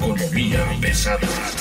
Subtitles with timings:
[0.00, 0.30] people today.
[0.30, 1.59] Economía pesada.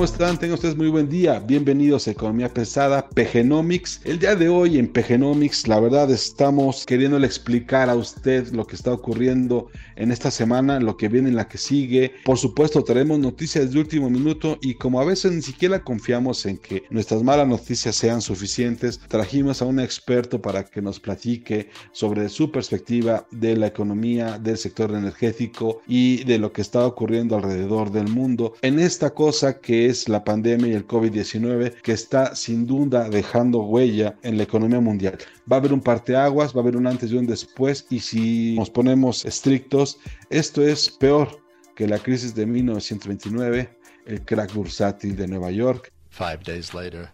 [0.00, 0.38] ¿Cómo están?
[0.38, 1.40] Tengan ustedes muy buen día.
[1.40, 4.00] Bienvenidos a Economía Pesada, Pegenomics.
[4.04, 8.76] El día de hoy en Pegenomics, la verdad estamos queriéndole explicar a usted lo que
[8.76, 12.12] está ocurriendo en esta semana, lo que viene en la que sigue.
[12.24, 16.56] Por supuesto, traemos noticias de último minuto y como a veces ni siquiera confiamos en
[16.56, 22.30] que nuestras malas noticias sean suficientes, trajimos a un experto para que nos platique sobre
[22.30, 27.92] su perspectiva de la economía, del sector energético y de lo que está ocurriendo alrededor
[27.92, 32.66] del mundo en esta cosa que es la pandemia y el COVID-19 que está sin
[32.66, 35.18] duda dejando huella en la economía mundial.
[35.50, 38.56] Va a haber un parteaguas, va a haber un antes y un después y si
[38.56, 39.98] nos ponemos estrictos,
[40.30, 41.40] esto es peor
[41.74, 43.68] que la crisis de 1929,
[44.06, 45.92] el crack bursátil de Nueva York.
[46.10, 47.10] Five days later,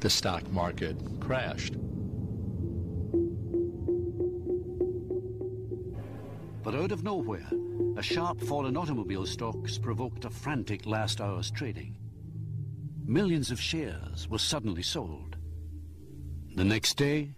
[0.00, 1.74] the stock market crashed.
[6.64, 7.48] But out of nowhere,
[7.96, 11.96] a sharp fall in automobile stocks provoked a frantic last hour's trading.
[13.10, 15.38] Millions of shares were suddenly sold.
[16.56, 17.36] The next day,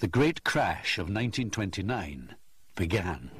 [0.00, 2.34] the great crash of 1929
[2.74, 3.30] began.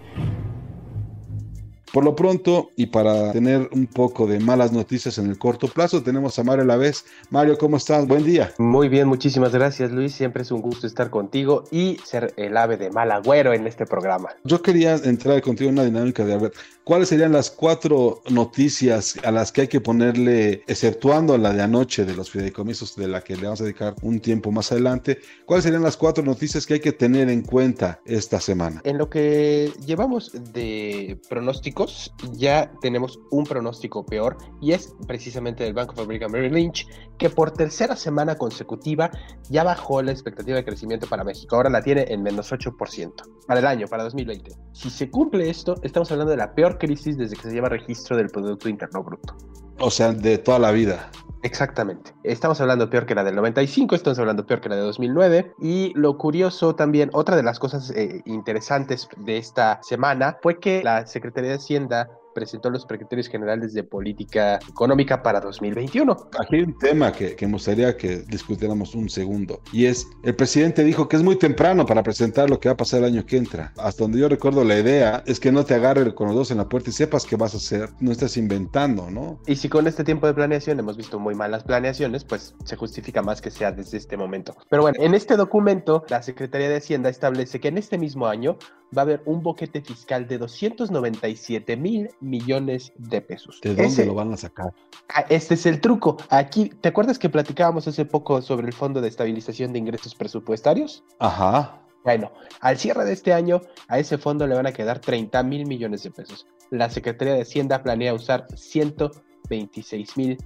[1.94, 6.02] Por lo pronto, y para tener un poco de malas noticias en el corto plazo,
[6.02, 7.06] tenemos a Mario Lavés.
[7.30, 8.06] Mario, ¿cómo estás?
[8.06, 8.52] Buen día.
[8.58, 10.14] Muy bien, muchísimas gracias Luis.
[10.14, 13.86] Siempre es un gusto estar contigo y ser el ave de mal agüero en este
[13.86, 14.28] programa.
[14.44, 16.52] Yo quería entrar contigo en una dinámica de a ver,
[16.86, 22.04] ¿cuáles serían las cuatro noticias a las que hay que ponerle, exceptuando la de anoche
[22.04, 25.64] de los fideicomisos, de la que le vamos a dedicar un tiempo más adelante, cuáles
[25.64, 28.82] serían las cuatro noticias que hay que tener en cuenta esta semana?
[28.84, 35.74] En lo que llevamos de pronósticos, ya tenemos un pronóstico peor y es precisamente del
[35.74, 36.86] Bank of America Merrill Lynch,
[37.18, 39.10] que por tercera semana consecutiva
[39.50, 41.56] ya bajó la expectativa de crecimiento para México.
[41.56, 43.12] Ahora la tiene en menos 8%
[43.48, 44.52] para el año, para 2020.
[44.72, 48.16] Si se cumple esto, estamos hablando de la peor crisis desde que se lleva registro
[48.16, 49.36] del Producto Interno Bruto.
[49.78, 51.10] O sea, de toda la vida.
[51.42, 52.12] Exactamente.
[52.24, 55.54] Estamos hablando peor que la del 95, estamos hablando peor que la de 2009.
[55.60, 60.82] Y lo curioso también, otra de las cosas eh, interesantes de esta semana fue que
[60.82, 66.28] la Secretaría de Hacienda presentó los criterios generales de política económica para 2021.
[66.38, 70.36] Aquí hay un tema que, que me gustaría que discutiéramos un segundo y es, el
[70.36, 73.24] presidente dijo que es muy temprano para presentar lo que va a pasar el año
[73.24, 73.72] que entra.
[73.78, 76.58] Hasta donde yo recuerdo la idea es que no te agarre con los dos en
[76.58, 79.40] la puerta y sepas qué vas a hacer, no estás inventando, ¿no?
[79.46, 83.22] Y si con este tiempo de planeación hemos visto muy malas planeaciones, pues se justifica
[83.22, 84.54] más que sea desde este momento.
[84.68, 88.58] Pero bueno, en este documento la Secretaría de Hacienda establece que en este mismo año
[88.96, 93.60] va a haber un boquete fiscal de 297 mil millones de pesos.
[93.62, 94.72] ¿De dónde Ese- lo van a sacar?
[95.14, 96.16] Ah, Este es el truco.
[96.28, 101.04] Aquí, ¿te acuerdas que platicábamos hace poco sobre el Fondo de Estabilización de Ingresos Presupuestarios?
[101.18, 101.80] Ajá.
[102.04, 105.66] Bueno, al cierre de este año, a ese fondo le van a quedar 30 mil
[105.66, 106.46] millones de pesos.
[106.70, 110.36] La Secretaría de Hacienda planea usar 126 mil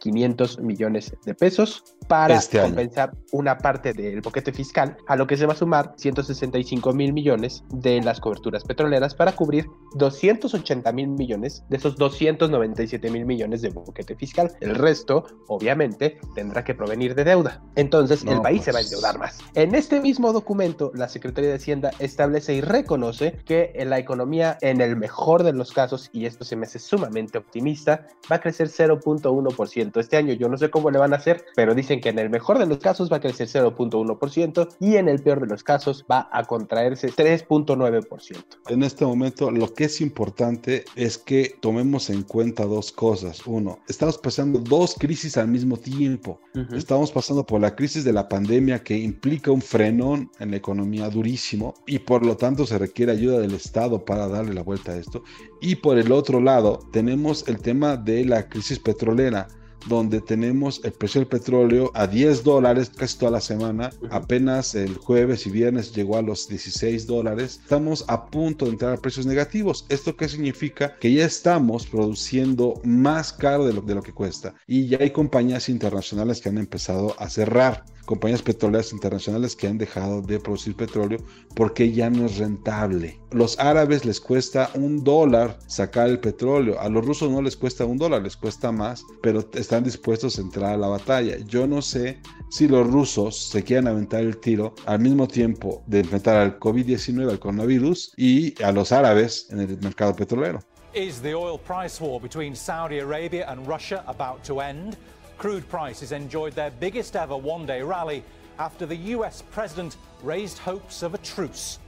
[0.00, 5.36] 500 millones de pesos para Este compensar una parte del boquete fiscal, a lo que
[5.36, 11.08] se va a sumar 165 mil millones de las coberturas petroleras para cubrir 280 mil
[11.08, 14.52] millones de esos 297 mil millones de boquete fiscal.
[14.60, 17.62] El resto, obviamente, tendrá que provenir de deuda.
[17.74, 18.92] Entonces, el país se va a pues.
[18.92, 19.38] endeudar más.
[19.54, 24.80] En este mismo documento, la Secretaría de Hacienda establece y reconoce que la economía, en
[24.80, 28.68] el mejor de los casos, y esto se me hace sumamente optimista, va a crecer
[28.68, 30.32] 0.1% este año.
[30.34, 32.66] Yo no sé cómo le van a hacer, pero dicen que en el mejor de
[32.66, 36.44] los casos va a crecer 0.1% y en el peor de los casos va a
[36.44, 38.36] contraerse 3.9%.
[38.68, 43.46] En este momento lo que es importante es que tomemos en cuenta dos cosas.
[43.46, 46.40] Uno, estamos pasando dos crisis al mismo tiempo.
[46.72, 51.10] Estamos pasando por la crisis de la pandemia que implica un frenón en la economía
[51.10, 54.96] durísimo y por lo tanto se requiere ayuda del Estado para darle la vuelta a
[54.96, 55.22] esto.
[55.60, 59.48] Y por el otro lado tenemos el tema de la crisis petrolera
[59.88, 63.90] donde tenemos el precio del petróleo a 10 dólares casi toda la semana.
[64.10, 67.60] Apenas el jueves y viernes llegó a los 16 dólares.
[67.62, 69.86] Estamos a punto de entrar a precios negativos.
[69.88, 70.96] ¿Esto qué significa?
[70.98, 74.54] Que ya estamos produciendo más caro de lo, de lo que cuesta.
[74.66, 79.76] Y ya hay compañías internacionales que han empezado a cerrar compañías petroleras internacionales que han
[79.76, 81.18] dejado de producir petróleo
[81.54, 83.20] porque ya no es rentable.
[83.32, 87.84] Los árabes les cuesta un dólar sacar el petróleo, a los rusos no les cuesta
[87.84, 91.36] un dólar, les cuesta más, pero están dispuestos a entrar a la batalla.
[91.46, 92.18] Yo no sé
[92.48, 97.28] si los rusos se quieren aventar el tiro al mismo tiempo de enfrentar al COVID-19,
[97.28, 100.60] al coronavirus, y a los árabes en el mercado petrolero.
[100.94, 104.96] Is the oil price war between Saudi Arabia and Russia about to end?
[105.38, 108.24] Crude prices enjoyed their biggest ever one day rally
[108.58, 111.78] after the US president raised hopes of a truce.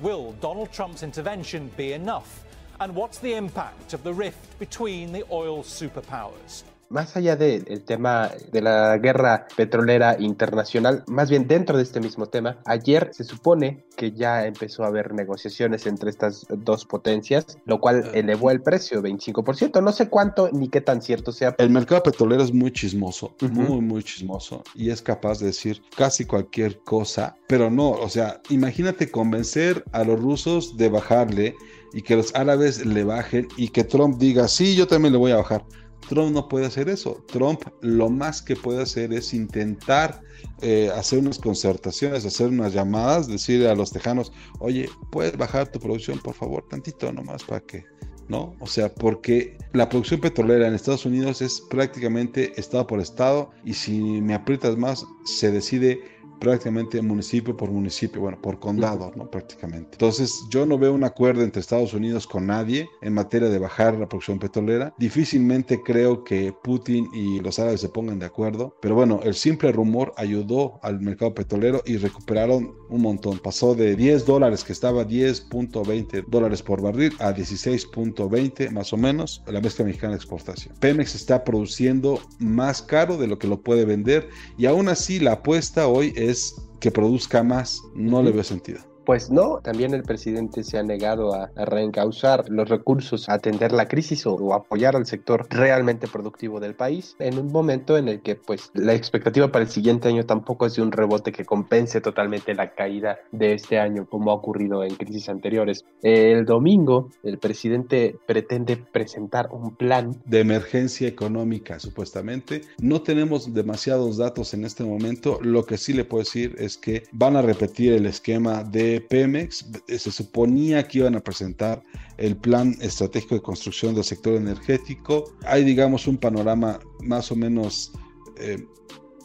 [0.00, 2.44] Will Donald Trump's intervention be enough?
[2.80, 6.64] And what's the impact of the rift between the oil superpowers?
[6.88, 12.26] Más allá del tema de la guerra petrolera internacional, más bien dentro de este mismo
[12.26, 17.80] tema, ayer se supone que ya empezó a haber negociaciones entre estas dos potencias, lo
[17.80, 18.10] cual ah.
[18.14, 19.82] elevó el precio 25%.
[19.82, 21.54] No sé cuánto ni qué tan cierto sea.
[21.58, 26.24] El mercado petrolero es muy chismoso, muy, muy chismoso, y es capaz de decir casi
[26.24, 31.54] cualquier cosa, pero no, o sea, imagínate convencer a los rusos de bajarle
[31.92, 35.32] y que los árabes le bajen y que Trump diga, sí, yo también le voy
[35.32, 35.64] a bajar.
[36.08, 37.24] Trump no puede hacer eso.
[37.26, 40.22] Trump lo más que puede hacer es intentar
[40.62, 45.78] eh, hacer unas concertaciones, hacer unas llamadas, decirle a los tejanos, oye, ¿puedes bajar tu
[45.78, 47.84] producción, por favor, tantito nomás para que,
[48.28, 48.54] ¿no?
[48.60, 53.74] O sea, porque la producción petrolera en Estados Unidos es prácticamente estado por estado y
[53.74, 56.00] si me aprietas más, se decide
[56.38, 59.30] prácticamente municipio por municipio, bueno, por condado, ¿no?
[59.30, 59.90] Prácticamente.
[59.92, 63.94] Entonces, yo no veo un acuerdo entre Estados Unidos con nadie en materia de bajar
[63.94, 64.94] la producción petrolera.
[64.98, 69.72] Difícilmente creo que Putin y los árabes se pongan de acuerdo, pero bueno, el simple
[69.72, 73.38] rumor ayudó al mercado petrolero y recuperaron un montón.
[73.38, 79.42] Pasó de 10 dólares, que estaba 10.20 dólares por barril, a 16.20 más o menos,
[79.46, 80.74] la mezcla mexicana de exportación.
[80.80, 84.28] Pemex está produciendo más caro de lo que lo puede vender
[84.58, 88.80] y aún así la apuesta hoy es es que produzca más, no le veo sentido.
[89.06, 93.86] Pues no, también el presidente se ha negado a, reencauzar los recursos, a atender la
[93.86, 98.34] crisis o, apoyar al sector realmente productivo del país en un momento en el que
[98.34, 102.52] pues la expectativa para el siguiente año tampoco es de un rebote que compense totalmente
[102.54, 105.84] la caída de este año como ha ocurrido en crisis anteriores.
[106.02, 112.62] El domingo el presidente pretende presentar un plan de emergencia económica supuestamente.
[112.80, 117.04] No tenemos demasiados datos en este momento, lo que sí le puedo decir es que
[117.12, 121.82] van a repetir el esquema de Pemex, se suponía que iban a presentar
[122.18, 125.32] el plan estratégico de construcción del sector energético.
[125.44, 127.92] Hay, digamos, un panorama más o menos,
[128.38, 128.64] eh,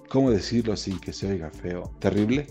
[0.09, 1.91] ¿cómo decirlo sin que se oiga feo?
[1.99, 2.47] Terrible.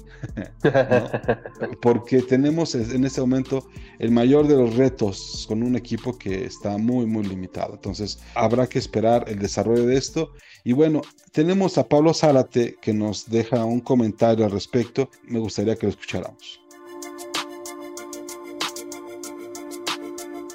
[1.82, 3.66] Porque tenemos en este momento
[3.98, 7.74] el mayor de los retos con un equipo que está muy, muy limitado.
[7.74, 10.32] Entonces, habrá que esperar el desarrollo de esto.
[10.64, 11.02] Y bueno,
[11.32, 15.10] tenemos a Pablo Zárate que nos deja un comentario al respecto.
[15.24, 16.60] Me gustaría que lo escucháramos.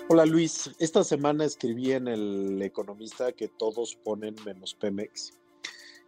[0.08, 5.34] Hola Luis, esta semana escribí en El Economista que todos ponen menos Pemex.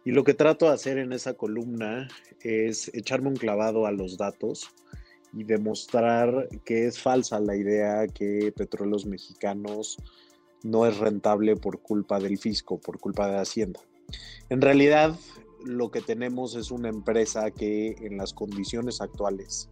[0.04, 2.06] Y lo que trato de hacer en esa columna
[2.40, 4.70] es echarme un clavado a los datos
[5.32, 9.96] y demostrar que es falsa la idea que Petróleos Mexicanos
[10.62, 13.80] no es rentable por culpa del fisco, por culpa de Hacienda.
[14.48, 15.18] En realidad,
[15.64, 19.68] lo que tenemos es una empresa que en las condiciones actuales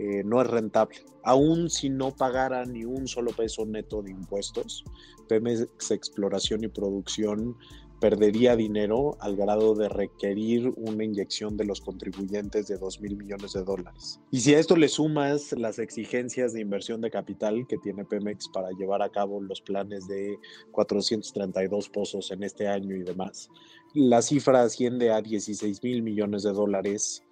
[0.00, 0.96] eh, no es rentable.
[1.22, 4.82] Aún si no pagara ni un solo peso neto de impuestos,
[5.28, 7.54] Pemex Exploración y Producción
[8.00, 13.52] perdería dinero al grado de requerir una inyección de los contribuyentes de 2 mil millones
[13.52, 14.18] de dólares.
[14.30, 18.48] Y si a esto le sumas las exigencias de inversión de capital que tiene Pemex
[18.48, 20.38] para llevar a cabo los planes de
[20.70, 23.50] 432 pozos en este año y demás,
[23.92, 27.22] la cifra asciende a 16 mil millones de dólares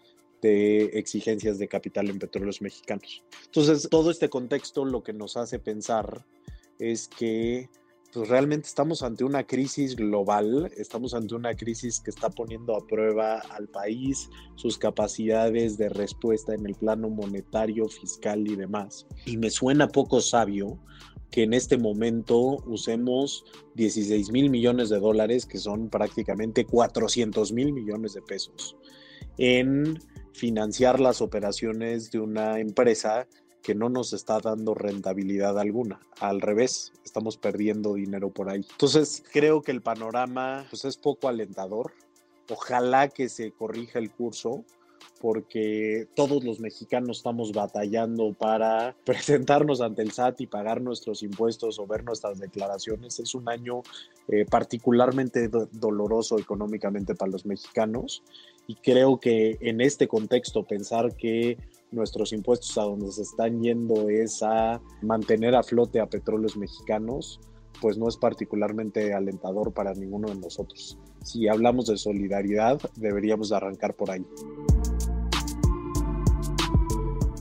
[0.43, 3.23] de exigencias de capital en petróleos mexicanos.
[3.47, 6.25] Entonces, todo este contexto lo que nos hace pensar
[6.79, 7.69] es que
[8.13, 12.87] pues realmente estamos ante una crisis global, estamos ante una crisis que está poniendo a
[12.87, 19.07] prueba al país, sus capacidades de respuesta en el plano monetario, fiscal y demás.
[19.27, 20.79] Y me suena poco sabio
[21.31, 27.75] que en este momento usemos 16 mil millones de dólares, que son prácticamente 400 mil
[27.75, 28.77] millones de pesos,
[29.37, 29.99] en
[30.39, 33.27] financiar las operaciones de una empresa
[33.63, 36.01] que no nos está dando rentabilidad alguna.
[36.21, 38.65] Al revés, estamos perdiendo dinero por ahí.
[38.71, 41.93] Entonces, creo que el panorama pues, es poco alentador.
[42.49, 44.65] Ojalá que se corrija el curso
[45.21, 51.79] porque todos los mexicanos estamos batallando para presentarnos ante el SAT y pagar nuestros impuestos
[51.79, 53.19] o ver nuestras declaraciones.
[53.19, 53.83] Es un año
[54.29, 58.23] eh, particularmente doloroso económicamente para los mexicanos
[58.67, 61.57] y creo que en este contexto pensar que
[61.91, 67.41] nuestros impuestos a donde se están yendo es a mantener a flote a petróleos mexicanos,
[67.81, 70.99] pues no es particularmente alentador para ninguno de nosotros.
[71.25, 74.25] Si hablamos de solidaridad, deberíamos arrancar por ahí.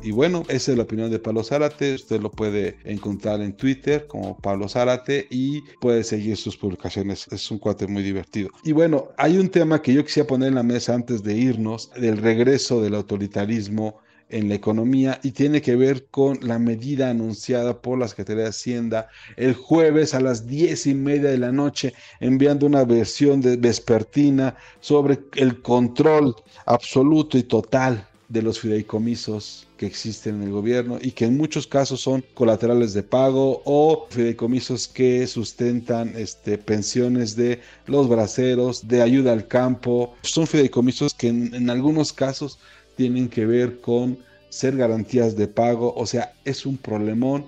[0.08, 1.96] Y bueno, esa es la opinión de Pablo Zárate.
[1.96, 7.28] Usted lo puede encontrar en Twitter como Pablo Zárate y puede seguir sus publicaciones.
[7.30, 8.50] Es un cuate muy divertido.
[8.64, 11.92] Y bueno, hay un tema que yo quisiera poner en la mesa antes de irnos,
[11.92, 14.00] del regreso del autoritarismo
[14.30, 18.50] en la economía y tiene que ver con la medida anunciada por la Secretaría de
[18.50, 23.58] Hacienda el jueves a las diez y media de la noche, enviando una versión de
[23.58, 26.34] vespertina sobre el control
[26.66, 31.66] absoluto y total de los fideicomisos que existen en el gobierno y que en muchos
[31.66, 39.02] casos son colaterales de pago o fideicomisos que sustentan este, pensiones de los braceros, de
[39.02, 40.14] ayuda al campo.
[40.24, 42.60] Son fideicomisos que en, en algunos casos
[42.98, 44.18] tienen que ver con
[44.50, 47.46] ser garantías de pago, o sea, es un problemón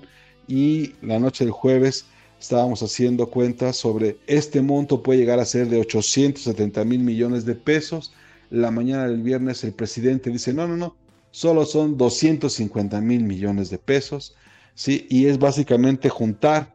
[0.47, 2.05] y la noche del jueves
[2.39, 7.55] estábamos haciendo cuentas sobre este monto puede llegar a ser de 870 mil millones de
[7.55, 8.13] pesos
[8.49, 10.95] la mañana del viernes el presidente dice, no, no, no,
[11.31, 14.35] solo son 250 mil millones de pesos,
[14.75, 15.05] ¿sí?
[15.09, 16.73] Y es básicamente juntar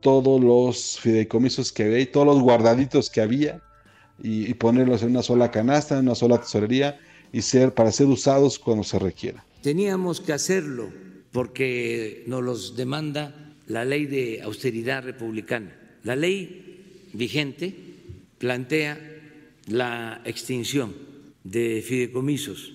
[0.00, 3.60] todos los fideicomisos que había y todos los guardaditos que había
[4.22, 6.98] y, ponerlos en una sola canasta, en una sola tesorería
[7.32, 9.44] y ser para ser usados cuando se requiera.
[9.62, 10.90] Teníamos que hacerlo
[11.30, 15.74] porque nos los demanda la ley de austeridad republicana.
[16.02, 17.74] La ley vigente
[18.38, 19.11] plantea
[19.66, 20.94] la extinción
[21.44, 22.74] de fideicomisos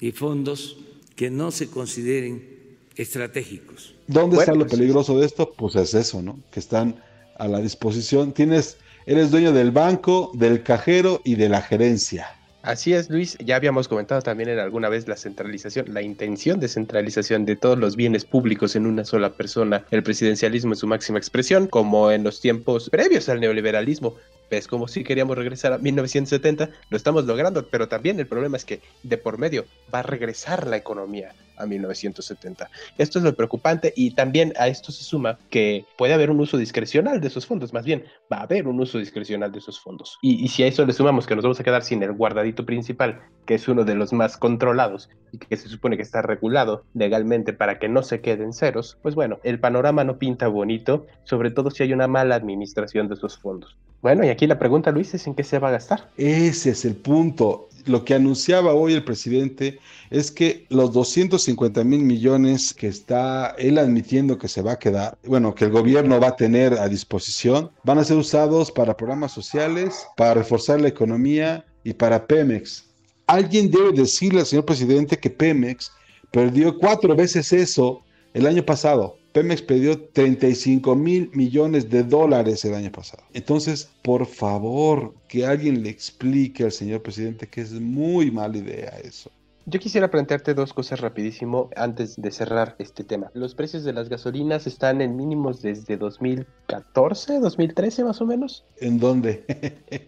[0.00, 0.78] y fondos
[1.16, 3.94] que no se consideren estratégicos.
[4.06, 5.52] ¿Dónde está lo pues, peligroso de esto?
[5.52, 6.38] Pues es eso, ¿no?
[6.50, 6.96] Que están
[7.38, 8.32] a la disposición.
[8.32, 8.76] Tienes,
[9.06, 12.28] eres dueño del banco, del cajero y de la gerencia.
[12.64, 13.36] Así es, Luis.
[13.44, 17.78] Ya habíamos comentado también en alguna vez la centralización, la intención de centralización de todos
[17.78, 22.24] los bienes públicos en una sola persona, el presidencialismo en su máxima expresión, como en
[22.24, 24.14] los tiempos previos al neoliberalismo.
[24.50, 28.64] Es como si queríamos regresar a 1970, lo estamos logrando, pero también el problema es
[28.64, 32.70] que de por medio va a regresar la economía a 1970.
[32.98, 36.56] Esto es lo preocupante y también a esto se suma que puede haber un uso
[36.56, 40.18] discrecional de esos fondos, más bien va a haber un uso discrecional de esos fondos.
[40.22, 42.66] Y, y, si a eso le sumamos que nos vamos a quedar sin el guardadito
[42.66, 46.84] principal, que es uno de los más controlados y que se supone que está regulado
[46.94, 51.50] legalmente para que no se queden ceros, pues bueno, el panorama no pinta bonito, sobre
[51.50, 53.76] todo si hay una mala administración de esos fondos.
[54.04, 56.10] Bueno, y aquí la pregunta, Luis, es en qué se va a gastar.
[56.18, 57.70] Ese es el punto.
[57.86, 59.78] Lo que anunciaba hoy el presidente
[60.10, 65.16] es que los 250 mil millones que está él admitiendo que se va a quedar,
[65.24, 69.32] bueno, que el gobierno va a tener a disposición, van a ser usados para programas
[69.32, 72.84] sociales, para reforzar la economía y para Pemex.
[73.26, 75.90] Alguien debe decirle al señor presidente que Pemex
[76.30, 78.02] perdió cuatro veces eso
[78.34, 79.16] el año pasado.
[79.34, 83.24] Pemex perdió 35 mil millones de dólares el año pasado.
[83.32, 88.90] Entonces, por favor, que alguien le explique al señor presidente que es muy mala idea
[89.02, 89.32] eso.
[89.66, 93.30] Yo quisiera plantearte dos cosas rapidísimo antes de cerrar este tema.
[93.32, 98.64] Los precios de las gasolinas están en mínimos desde 2014, 2013 más o menos.
[98.80, 99.44] ¿En dónde?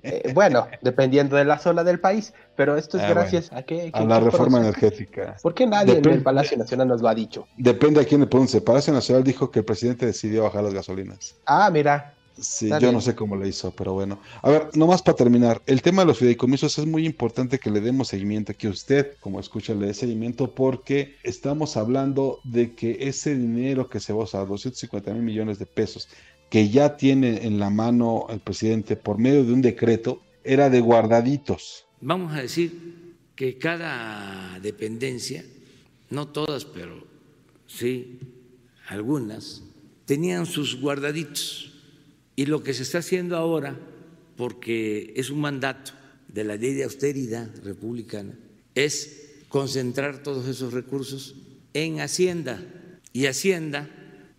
[0.08, 3.90] Eh, bueno, dependiendo de la zona del país, pero esto es ah, gracias a que...
[3.92, 5.36] A la reforma energética.
[5.42, 7.46] ¿Por qué nadie en el Palacio Nacional nos lo ha dicho?
[7.56, 8.58] Depende a quién le pregunte.
[8.58, 11.36] El Palacio Nacional dijo que el presidente decidió bajar las gasolinas.
[11.46, 14.20] Ah, mira, Sí, yo no sé cómo le hizo, pero bueno.
[14.42, 17.80] A ver, nomás para terminar, el tema de los fideicomisos es muy importante que le
[17.80, 23.34] demos seguimiento, que usted, como escucha, le dé seguimiento, porque estamos hablando de que ese
[23.34, 26.08] dinero que se va a usar, 250 mil millones de pesos,
[26.50, 30.80] que ya tiene en la mano el presidente por medio de un decreto, era de
[30.80, 31.86] guardaditos.
[32.00, 35.44] Vamos a decir que cada dependencia,
[36.10, 37.02] no todas, pero
[37.66, 38.18] sí
[38.88, 39.62] algunas,
[40.04, 41.75] tenían sus guardaditos
[42.36, 43.78] y lo que se está haciendo ahora,
[44.36, 45.92] porque es un mandato
[46.28, 48.38] de la ley de austeridad republicana,
[48.74, 51.34] es concentrar todos esos recursos
[51.72, 52.62] en Hacienda
[53.12, 53.88] y Hacienda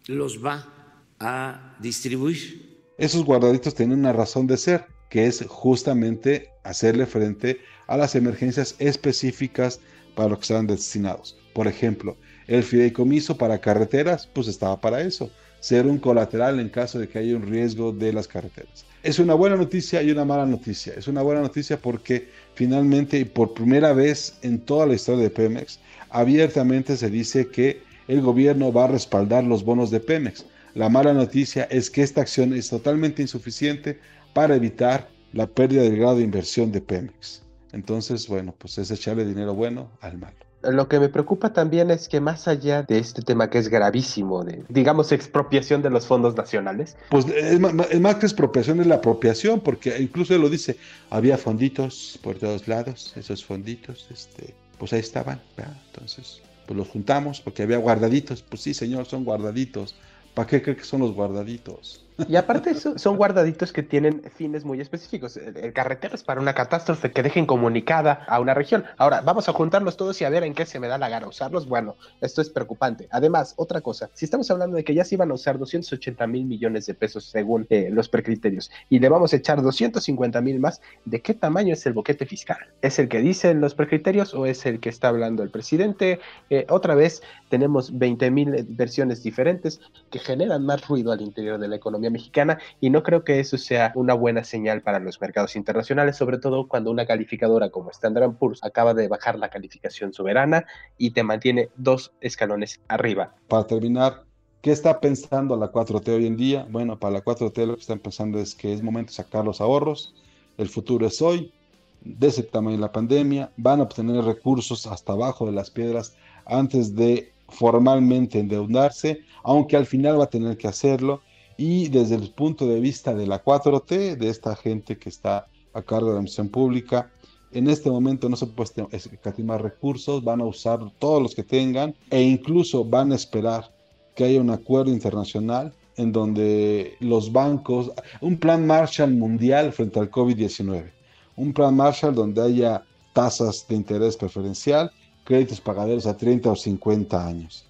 [0.05, 2.93] los va a distribuir.
[2.99, 8.75] Esos guardaditos tienen una razón de ser, que es justamente hacerle frente a las emergencias
[8.77, 9.79] específicas
[10.15, 11.37] para lo que están destinados.
[11.53, 16.99] Por ejemplo, El fideicomiso para carreteras, pues estaba para eso, ser un colateral en caso
[16.99, 18.85] de que haya un riesgo de las carreteras.
[19.03, 20.93] Es una buena noticia y una mala noticia.
[20.95, 25.29] Es una buena noticia porque finalmente y por primera vez en toda la historia de
[25.29, 30.45] Pemex, abiertamente se dice que el gobierno va a respaldar los bonos de Pemex.
[30.73, 33.99] La mala noticia es que esta acción es totalmente insuficiente
[34.33, 37.46] para evitar la pérdida del grado de inversión de Pemex.
[37.73, 40.35] Entonces, bueno, pues es echarle dinero bueno al malo.
[40.63, 44.43] Lo que me preocupa también es que más allá de este tema que es gravísimo,
[44.43, 46.97] de digamos expropiación de los fondos nacionales.
[47.09, 50.77] Pues es más, que expropiación es la apropiación, porque incluso él lo dice,
[51.11, 55.41] había fonditos por todos lados, esos fonditos, este, pues ahí estaban,
[55.87, 59.95] entonces pues los juntamos porque había guardaditos, pues sí señor, son guardaditos,
[60.33, 62.06] ¿para qué cree que son los guardaditos?
[62.27, 65.37] Y aparte son guardaditos que tienen fines muy específicos.
[65.37, 68.85] El, carretero es para una catástrofe que dejen comunicada a una región.
[68.97, 71.27] Ahora, vamos a juntarlos todos y a ver en qué se me da la gana
[71.27, 71.67] usarlos.
[71.67, 73.07] Bueno, esto es preocupante.
[73.11, 76.45] Además, otra cosa, si estamos hablando de que ya se iban a usar 280 mil
[76.45, 80.81] millones de pesos según eh, los precriterios y le vamos a echar 250 mil más,
[81.05, 82.57] ¿de qué tamaño es el boquete fiscal?
[82.81, 86.19] ¿Es el que dicen los precriterios o es el que está hablando el presidente?
[86.49, 91.67] Eh, otra vez, tenemos 20 mil versiones diferentes que generan más ruido al interior de
[91.67, 95.55] la economía mexicana y no creo que eso sea una buena señal para los mercados
[95.55, 100.65] internacionales, sobre todo cuando una calificadora como Standard Poor's acaba de bajar la calificación soberana
[100.97, 103.35] y te mantiene dos escalones arriba.
[103.47, 104.23] Para terminar,
[104.61, 106.67] ¿qué está pensando la 4T hoy en día?
[106.69, 109.61] Bueno, para la 4T lo que están pensando es que es momento de sacar los
[109.61, 110.15] ahorros,
[110.57, 111.53] el futuro es hoy,
[112.01, 116.95] de ese tamaño la pandemia, van a obtener recursos hasta abajo de las piedras antes
[116.95, 121.21] de formalmente endeudarse, aunque al final va a tener que hacerlo
[121.57, 125.81] y desde el punto de vista de la 4T, de esta gente que está a
[125.81, 127.11] cargo de la misión pública,
[127.51, 131.95] en este momento no se puede escatimar recursos, van a usar todos los que tengan
[132.11, 133.73] e incluso van a esperar
[134.15, 140.11] que haya un acuerdo internacional en donde los bancos, un plan Marshall mundial frente al
[140.11, 140.91] COVID-19,
[141.37, 142.83] un plan Marshall donde haya
[143.13, 144.91] tasas de interés preferencial,
[145.23, 147.65] créditos pagaderos a 30 o 50 años.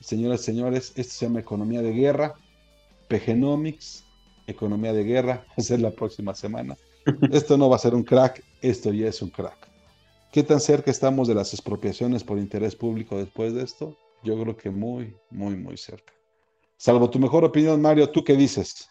[0.00, 2.34] Señoras y señores, esto se llama economía de guerra
[3.08, 4.04] PGnomics,
[4.46, 6.76] economía de guerra, va a ser la próxima semana.
[7.30, 9.68] Esto no va a ser un crack, esto ya es un crack.
[10.32, 13.96] ¿Qué tan cerca estamos de las expropiaciones por interés público después de esto?
[14.22, 16.12] Yo creo que muy, muy, muy cerca.
[16.76, 18.88] Salvo tu mejor opinión, Mario, ¿tú qué dices?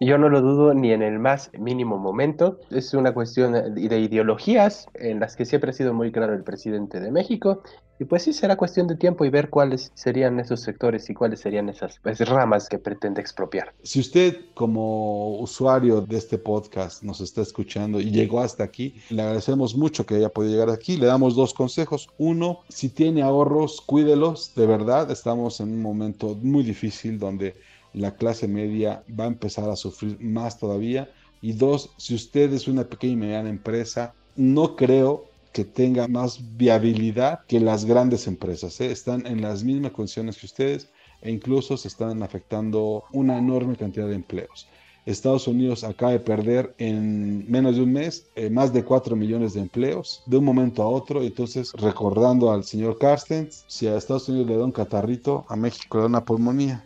[0.00, 2.58] Yo no lo dudo ni en el más mínimo momento.
[2.70, 7.00] Es una cuestión de ideologías en las que siempre ha sido muy claro el presidente
[7.00, 7.62] de México.
[8.02, 11.38] Y pues sí, será cuestión de tiempo y ver cuáles serían esos sectores y cuáles
[11.38, 13.72] serían esas pues, ramas que pretende expropiar.
[13.84, 19.22] Si usted como usuario de este podcast nos está escuchando y llegó hasta aquí, le
[19.22, 20.96] agradecemos mucho que haya podido llegar aquí.
[20.96, 22.08] Le damos dos consejos.
[22.18, 24.52] Uno, si tiene ahorros, cuídelos.
[24.56, 27.54] De verdad, estamos en un momento muy difícil donde
[27.92, 31.10] la clase media va a empezar a sufrir más todavía.
[31.40, 36.40] Y dos, si usted es una pequeña y mediana empresa, no creo que tenga más
[36.56, 38.80] viabilidad que las grandes empresas.
[38.80, 38.90] ¿eh?
[38.90, 40.88] Están en las mismas condiciones que ustedes
[41.20, 44.66] e incluso se están afectando una enorme cantidad de empleos.
[45.04, 49.52] Estados Unidos acaba de perder en menos de un mes eh, más de 4 millones
[49.52, 51.22] de empleos de un momento a otro.
[51.22, 55.98] Entonces, recordando al señor Carstens, si a Estados Unidos le da un catarrito, a México
[55.98, 56.84] le da una pulmonía.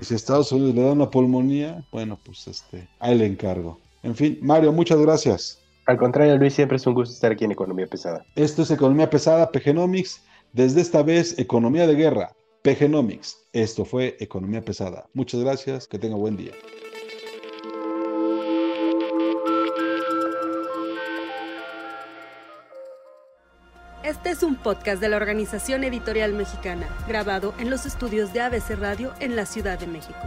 [0.00, 3.78] Y si a Estados Unidos le da una pulmonía, bueno, pues este, ahí le encargo.
[4.02, 5.58] En fin, Mario, muchas gracias.
[5.86, 8.24] Al contrario, Luis, siempre es un gusto estar aquí en Economía Pesada.
[8.36, 10.22] Esto es Economía Pesada, PGnomics.
[10.52, 12.32] Desde esta vez, Economía de Guerra,
[12.62, 13.38] PGnomics.
[13.52, 15.06] Esto fue Economía Pesada.
[15.14, 16.52] Muchas gracias, que tenga buen día.
[24.12, 28.76] Este es un podcast de la Organización Editorial Mexicana, grabado en los estudios de ABC
[28.78, 30.20] Radio en la Ciudad de México.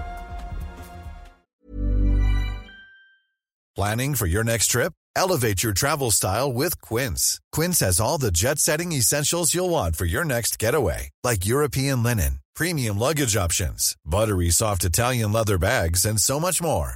[3.76, 4.93] Planning for your next trip?
[5.15, 7.39] Elevate your travel style with Quince.
[7.52, 12.39] Quince has all the jet-setting essentials you'll want for your next getaway, like European linen,
[12.56, 16.95] premium luggage options, buttery soft Italian leather bags, and so much more.